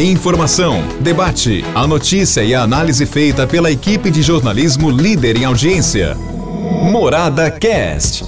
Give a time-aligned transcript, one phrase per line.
[0.00, 6.14] Informação, debate, a notícia e a análise feita pela equipe de jornalismo líder em audiência.
[6.90, 8.24] Morada Cast.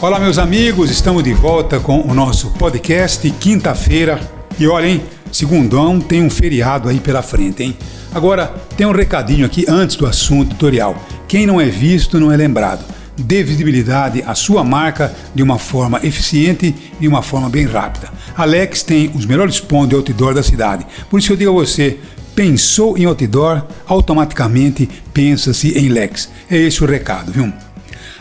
[0.00, 4.18] Olá, meus amigos, estamos de volta com o nosso podcast quinta-feira.
[4.58, 7.76] E olhem, segundão tem um feriado aí pela frente, hein?
[8.14, 8.46] Agora,
[8.78, 10.96] tem um recadinho aqui antes do assunto tutorial.
[11.28, 12.95] Quem não é visto não é lembrado.
[13.18, 18.10] Dê visibilidade à sua marca de uma forma eficiente e de uma forma bem rápida.
[18.36, 20.86] Alex tem os melhores pontos de outdoor da cidade.
[21.08, 21.98] Por isso eu digo a você,
[22.34, 26.28] pensou em outdoor, automaticamente pensa-se em Lex.
[26.50, 27.50] É esse o recado, viu?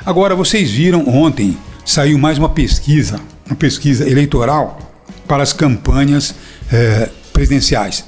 [0.05, 4.79] Agora, vocês viram ontem, saiu mais uma pesquisa, uma pesquisa eleitoral
[5.27, 6.33] para as campanhas
[6.71, 8.05] eh, presidenciais.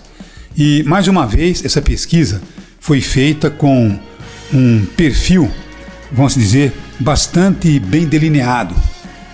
[0.56, 2.42] E mais uma vez, essa pesquisa
[2.80, 4.00] foi feita com
[4.54, 5.52] um perfil,
[6.12, 8.76] vamos dizer, bastante bem delineado,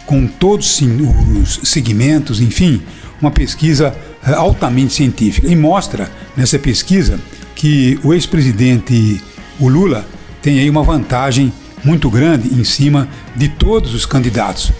[0.05, 2.81] com todos os segmentos, enfim,
[3.21, 3.95] uma pesquisa
[4.25, 5.47] eh, altamente científica.
[5.47, 7.19] E mostra nessa pesquisa
[7.55, 9.21] que o ex-presidente,
[9.59, 10.05] o Lula,
[10.41, 11.53] tem aí uma vantagem
[11.83, 14.71] muito grande em cima de todos os candidatos.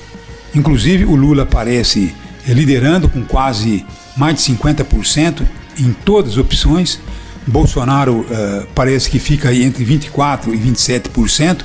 [0.53, 2.13] Inclusive, o Lula aparece
[2.47, 5.41] eh, liderando com quase mais de 50%
[5.79, 6.99] em todas as opções.
[7.45, 11.61] Bolsonaro uh, parece que fica aí entre 24% e 27%.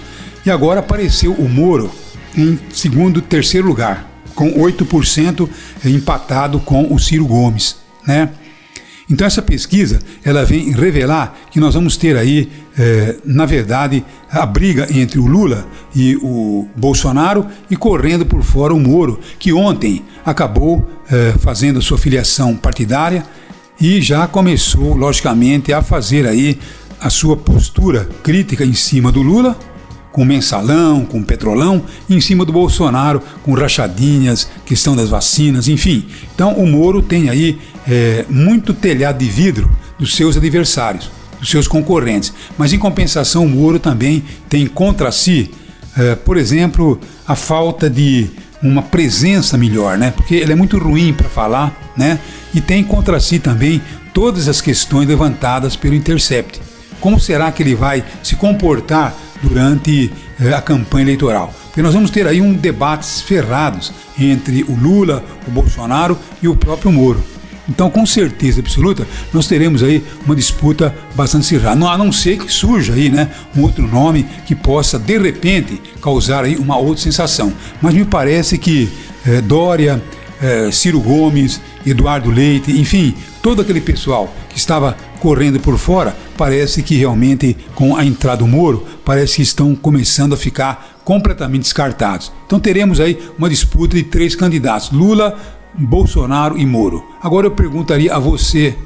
[0.49, 1.91] E agora apareceu o Moro
[2.35, 5.47] em segundo, terceiro lugar, com 8%
[5.85, 8.31] empatado com o Ciro Gomes, né?
[9.11, 14.47] Então essa pesquisa ela vem revelar que nós vamos ter aí, eh, na verdade, a
[14.47, 20.03] briga entre o Lula e o Bolsonaro e correndo por fora o Moro, que ontem
[20.25, 23.23] acabou eh, fazendo a sua filiação partidária
[23.79, 26.59] e já começou, logicamente, a fazer aí
[26.99, 29.55] a sua postura crítica em cima do Lula,
[30.19, 31.81] com mensalão, com petrolão,
[32.11, 36.07] em cima do Bolsonaro, com rachadinhas, questão das vacinas, enfim.
[36.35, 41.09] Então o Moro tem aí é, muito telhado de vidro dos seus adversários,
[41.39, 42.33] dos seus concorrentes.
[42.59, 45.53] Mas em compensação, o Moro também tem contra si,
[45.97, 48.29] é, por exemplo, a falta de
[48.61, 50.11] uma presença melhor, né?
[50.11, 52.19] Porque ele é muito ruim para falar, né?
[52.53, 53.81] E tem contra si também
[54.13, 56.61] todas as questões levantadas pelo Intercept.
[57.01, 60.11] Como será que ele vai se comportar durante
[60.41, 61.55] eh, a campanha eleitoral?
[61.67, 66.57] Porque nós vamos ter aí um debates ferrados entre o Lula, o Bolsonaro e o
[66.57, 67.23] próprio Moro.
[67.69, 71.87] Então, com certeza absoluta, nós teremos aí uma disputa bastante acirrada.
[71.87, 76.45] A não ser que surja aí, né, um outro nome que possa, de repente, causar
[76.45, 77.53] aí uma outra sensação.
[77.83, 78.89] Mas me parece que
[79.27, 80.03] é, Dória,
[80.41, 86.83] é, Ciro Gomes, Eduardo Leite, enfim, todo aquele pessoal que estava correndo por fora, parece
[86.83, 92.33] que realmente, com a entrada do Moro, parece que estão começando a ficar completamente descartados.
[92.47, 95.37] Então teremos aí uma disputa de três candidatos: Lula,
[95.75, 97.05] Bolsonaro e Moro.
[97.23, 98.77] Agora eu perguntaria a você: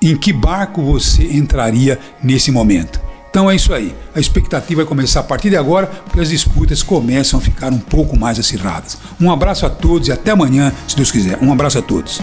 [0.00, 3.00] em que barco você entraria nesse momento?
[3.30, 3.94] Então é isso aí.
[4.14, 7.78] A expectativa vai começar a partir de agora, porque as disputas começam a ficar um
[7.78, 8.96] pouco mais acirradas.
[9.20, 11.38] Um abraço a todos e até amanhã, se Deus quiser.
[11.42, 12.22] Um abraço a todos.